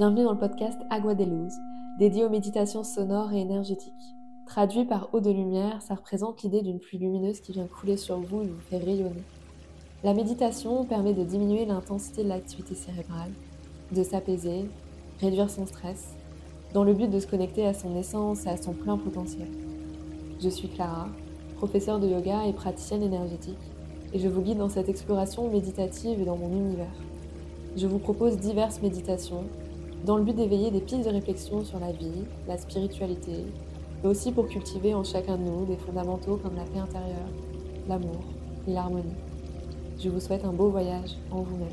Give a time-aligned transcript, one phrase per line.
[0.00, 1.52] Bienvenue dans le podcast Agua de Luz,
[1.98, 4.16] dédié aux méditations sonores et énergétiques.
[4.46, 8.18] Traduit par eau de lumière, ça représente l'idée d'une pluie lumineuse qui vient couler sur
[8.18, 9.22] vous et vous fait rayonner.
[10.02, 13.30] La méditation permet de diminuer l'intensité de l'activité cérébrale,
[13.92, 14.70] de s'apaiser,
[15.20, 16.16] réduire son stress,
[16.72, 19.50] dans le but de se connecter à son essence et à son plein potentiel.
[20.42, 21.08] Je suis Clara,
[21.58, 23.58] professeure de yoga et praticienne énergétique,
[24.14, 26.88] et je vous guide dans cette exploration méditative et dans mon univers.
[27.76, 29.44] Je vous propose diverses méditations
[30.04, 33.46] dans le but d'éveiller des pistes de réflexion sur la vie, la spiritualité,
[34.02, 37.30] mais aussi pour cultiver en chacun de nous des fondamentaux comme la paix intérieure,
[37.88, 38.24] l'amour
[38.66, 39.14] et l'harmonie.
[40.00, 41.68] Je vous souhaite un beau voyage en vous-même.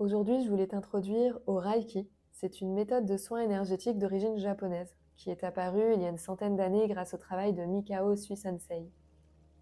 [0.00, 2.08] Aujourd'hui, je voulais t'introduire au Reiki.
[2.32, 6.18] C'est une méthode de soins énergétiques d'origine japonaise qui est apparue il y a une
[6.18, 8.90] centaine d'années grâce au travail de Mikao Suisensei.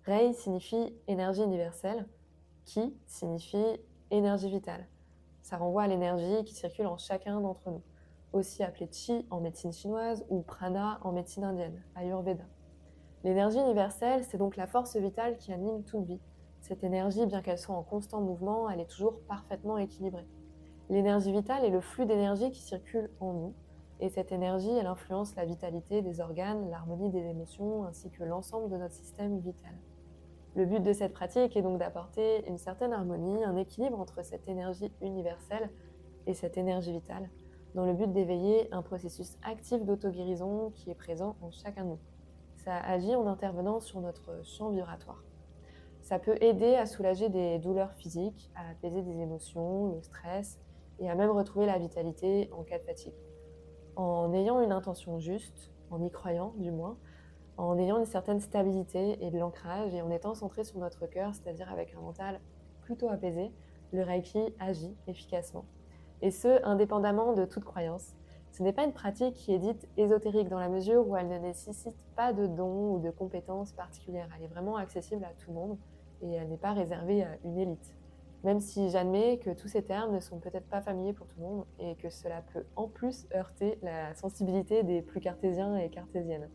[0.06, 2.08] Rei signifie énergie universelle,
[2.64, 4.88] Ki signifie énergie vitale.
[5.42, 7.82] Ça renvoie à l'énergie qui circule en chacun d'entre nous,
[8.32, 12.44] aussi appelée Chi en médecine chinoise ou Prana en médecine indienne, Ayurveda.
[13.24, 16.20] L'énergie universelle, c'est donc la force vitale qui anime toute vie.
[16.62, 20.26] Cette énergie, bien qu'elle soit en constant mouvement, elle est toujours parfaitement équilibrée.
[20.90, 23.54] L'énergie vitale est le flux d'énergie qui circule en nous,
[24.00, 28.68] et cette énergie, elle influence la vitalité des organes, l'harmonie des émotions, ainsi que l'ensemble
[28.68, 29.70] de notre système vital.
[30.56, 34.48] Le but de cette pratique est donc d'apporter une certaine harmonie, un équilibre entre cette
[34.48, 35.70] énergie universelle
[36.26, 37.30] et cette énergie vitale,
[37.76, 42.00] dans le but d'éveiller un processus actif d'auto-guérison qui est présent en chacun de nous.
[42.56, 45.22] Ça agit en intervenant sur notre champ vibratoire.
[46.00, 50.58] Ça peut aider à soulager des douleurs physiques, à apaiser des émotions, le stress
[51.00, 53.14] et à même retrouver la vitalité en cas de fatigue
[53.96, 56.96] en ayant une intention juste, en y croyant du moins,
[57.56, 61.34] en ayant une certaine stabilité et de l'ancrage et en étant centré sur notre cœur,
[61.34, 62.40] c'est-à-dire avec un mental
[62.80, 63.52] plutôt apaisé,
[63.92, 65.64] le Reiki agit efficacement.
[66.22, 68.14] Et ce, indépendamment de toute croyance.
[68.52, 71.38] Ce n'est pas une pratique qui est dite ésotérique dans la mesure où elle ne
[71.38, 74.28] nécessite pas de dons ou de compétences particulières.
[74.36, 75.78] Elle est vraiment accessible à tout le monde
[76.22, 77.94] et elle n'est pas réservée à une élite
[78.44, 81.46] même si j'admets que tous ces termes ne sont peut-être pas familiers pour tout le
[81.46, 86.48] monde et que cela peut en plus heurter la sensibilité des plus cartésiens et cartésiennes.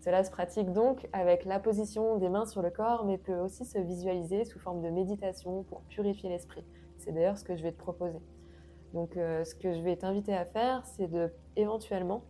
[0.00, 3.66] Cela se pratique donc avec la position des mains sur le corps, mais peut aussi
[3.66, 6.64] se visualiser sous forme de méditation pour purifier l'esprit.
[6.98, 8.20] C'est d'ailleurs ce que je vais te proposer.
[8.94, 12.24] Donc, euh, ce que je vais t'inviter à faire, c'est de éventuellement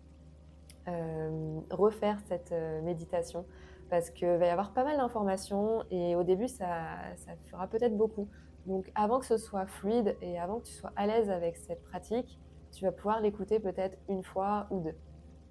[0.89, 3.45] euh, refaire cette euh, méditation
[3.89, 7.97] parce qu'il va y avoir pas mal d'informations et au début, ça, ça fera peut-être
[7.97, 8.29] beaucoup.
[8.67, 11.83] Donc avant que ce soit fluide et avant que tu sois à l'aise avec cette
[11.83, 12.39] pratique,
[12.73, 14.97] tu vas pouvoir l'écouter peut-être une fois ou deux.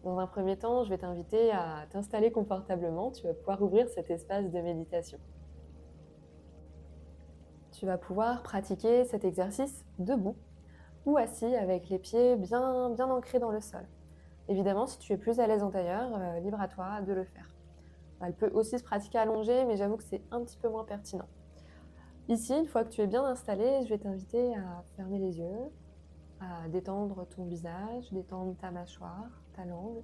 [0.03, 3.11] Dans un premier temps, je vais t'inviter à t'installer confortablement.
[3.11, 5.19] Tu vas pouvoir ouvrir cet espace de méditation.
[7.71, 10.37] Tu vas pouvoir pratiquer cet exercice debout
[11.05, 13.85] ou assis avec les pieds bien, bien ancrés dans le sol.
[14.47, 17.23] Évidemment, si tu es plus à l'aise en tailleur, euh, libre à toi de le
[17.23, 17.47] faire.
[18.21, 21.27] Elle peut aussi se pratiquer allongée, mais j'avoue que c'est un petit peu moins pertinent.
[22.29, 25.71] Ici, une fois que tu es bien installé, je vais t'inviter à fermer les yeux,
[26.39, 30.03] à détendre ton visage, détendre ta mâchoire, ta langue,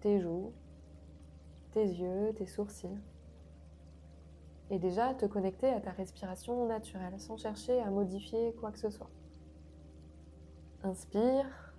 [0.00, 0.52] tes joues,
[1.70, 2.98] tes yeux, tes sourcils.
[4.70, 8.90] Et déjà te connecter à ta respiration naturelle sans chercher à modifier quoi que ce
[8.90, 9.10] soit.
[10.82, 11.76] Inspire,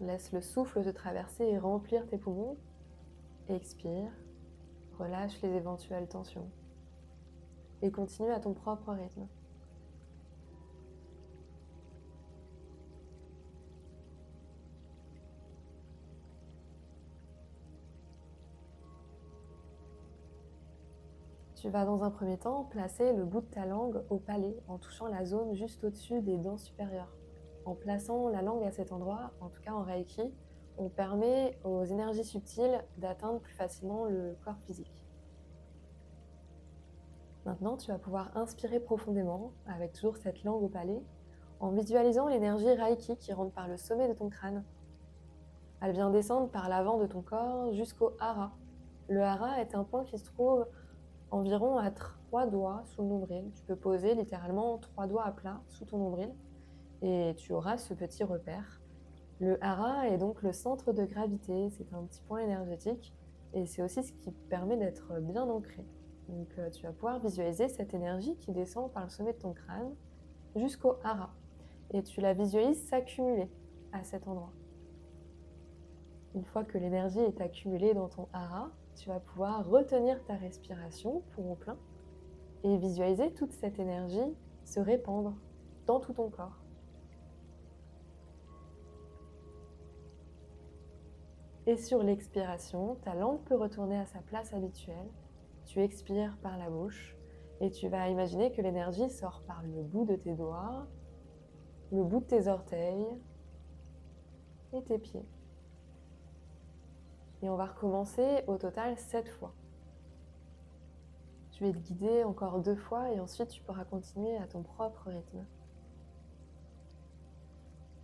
[0.00, 2.56] laisse le souffle te traverser et remplir tes poumons.
[3.50, 4.10] Expire,
[4.98, 6.50] relâche les éventuelles tensions
[7.82, 9.26] et continue à ton propre rythme.
[21.62, 24.78] Tu vas dans un premier temps placer le bout de ta langue au palais en
[24.78, 27.14] touchant la zone juste au-dessus des dents supérieures.
[27.64, 30.34] En plaçant la langue à cet endroit, en tout cas en Reiki,
[30.76, 34.92] on permet aux énergies subtiles d'atteindre plus facilement le corps physique.
[37.44, 41.02] Maintenant, tu vas pouvoir inspirer profondément avec toujours cette langue au palais
[41.58, 44.64] en visualisant l'énergie Reiki qui rentre par le sommet de ton crâne.
[45.80, 48.52] Elle vient descendre par l'avant de ton corps jusqu'au hara.
[49.08, 50.66] Le hara est un point qui se trouve
[51.32, 53.50] environ à trois doigts sous le nombril.
[53.56, 56.32] Tu peux poser littéralement trois doigts à plat sous ton nombril
[57.00, 58.80] et tu auras ce petit repère.
[59.40, 63.12] Le hara est donc le centre de gravité, c'est un petit point énergétique
[63.52, 65.84] et c'est aussi ce qui permet d'être bien ancré.
[66.32, 69.52] Donc euh, tu vas pouvoir visualiser cette énergie qui descend par le sommet de ton
[69.52, 69.94] crâne
[70.56, 71.30] jusqu'au hara.
[71.92, 73.50] Et tu la visualises s'accumuler
[73.92, 74.52] à cet endroit.
[76.34, 81.22] Une fois que l'énergie est accumulée dans ton hara, tu vas pouvoir retenir ta respiration
[81.32, 81.76] pour au plein
[82.64, 84.34] et visualiser toute cette énergie
[84.64, 85.34] se répandre
[85.86, 86.58] dans tout ton corps.
[91.66, 95.08] Et sur l'expiration, ta langue peut retourner à sa place habituelle.
[95.72, 97.16] Tu expires par la bouche
[97.62, 100.86] et tu vas imaginer que l'énergie sort par le bout de tes doigts,
[101.90, 103.06] le bout de tes orteils
[104.74, 105.24] et tes pieds.
[107.40, 109.54] Et on va recommencer au total sept fois.
[111.52, 115.08] Je vais te guider encore deux fois et ensuite tu pourras continuer à ton propre
[115.08, 115.46] rythme.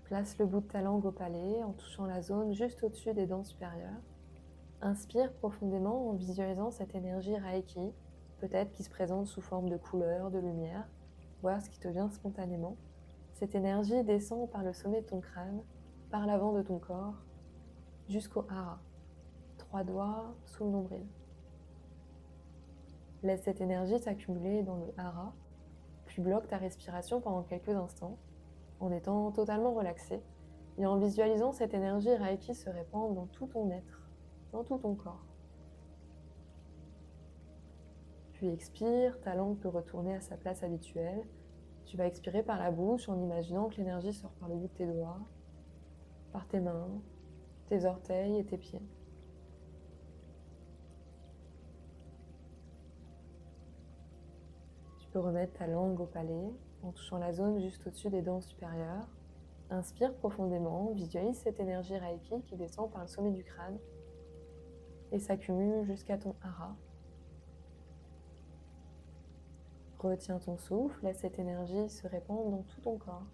[0.05, 3.27] Place le bout de ta langue au palais en touchant la zone juste au-dessus des
[3.27, 4.01] dents supérieures.
[4.81, 7.93] Inspire profondément en visualisant cette énergie Reiki,
[8.39, 10.89] peut-être qui se présente sous forme de couleur, de lumière,
[11.43, 12.77] voir ce qui te vient spontanément.
[13.33, 15.63] Cette énergie descend par le sommet de ton crâne,
[16.11, 17.25] par l'avant de ton corps,
[18.09, 18.79] jusqu'au hara,
[19.57, 21.07] trois doigts sous le nombril.
[23.25, 25.35] Laisse cette énergie s'accumuler dans le hara,
[26.07, 28.17] puis bloque ta respiration pendant quelques instants
[28.79, 30.23] en étant totalement relaxé
[30.79, 33.98] et en visualisant cette énergie Reiki se répandre dans tout ton être,
[34.53, 35.25] dans tout ton corps.
[38.33, 41.25] Puis expire, ta langue peut retourner à sa place habituelle.
[41.87, 44.73] Tu vas expirer par la bouche en imaginant que l'énergie sort par le bout de
[44.75, 45.19] tes doigts,
[46.33, 47.01] par tes mains,
[47.69, 48.83] tes orteils et tes pieds.
[55.01, 56.53] Tu peux remettre ta langue au palais
[56.83, 59.09] en touchant la zone juste au-dessus des dents supérieures.
[59.71, 63.79] Inspire profondément, visualise cette énergie Reiki qui descend par le sommet du crâne
[65.13, 66.77] et s'accumule jusqu'à ton hara.
[69.99, 73.27] Retiens ton souffle, laisse cette énergie se répandre dans tout ton corps.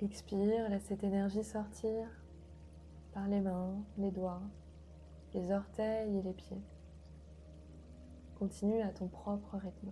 [0.00, 2.08] Expire, laisse cette énergie sortir
[3.12, 4.42] par les mains, les doigts,
[5.34, 6.62] les orteils et les pieds.
[8.38, 9.90] Continue à ton propre rythme.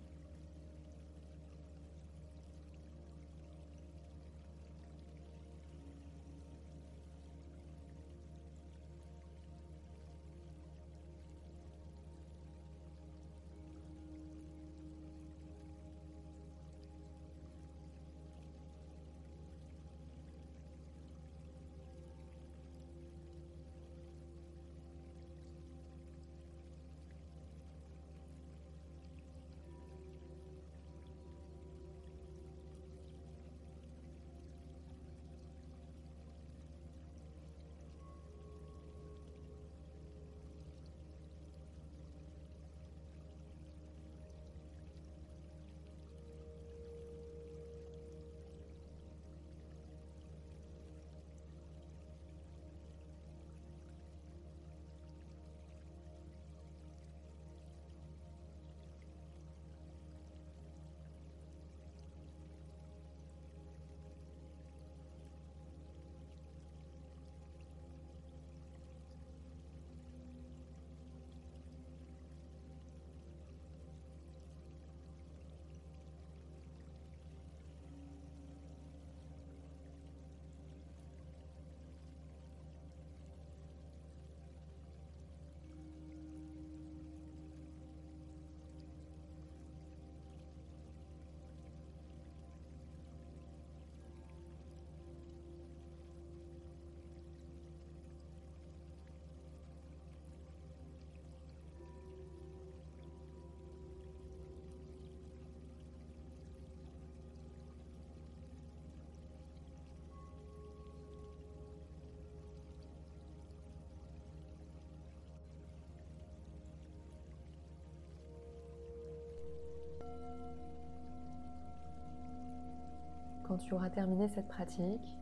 [123.57, 125.17] Tu auras terminé cette pratique,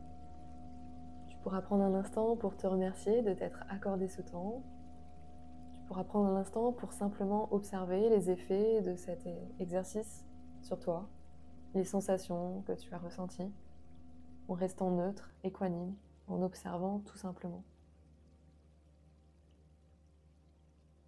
[1.28, 4.62] tu pourras prendre un instant pour te remercier de t'être accordé ce temps.
[5.72, 9.28] Tu pourras prendre un instant pour simplement observer les effets de cet
[9.60, 10.24] exercice
[10.62, 11.08] sur toi,
[11.74, 13.52] les sensations que tu as ressenties,
[14.48, 15.94] en restant neutre, équanime,
[16.26, 17.62] en observant tout simplement.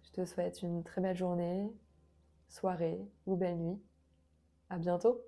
[0.03, 1.71] Je te souhaite une très belle journée,
[2.47, 3.81] soirée ou belle nuit.
[4.69, 5.21] À bientôt!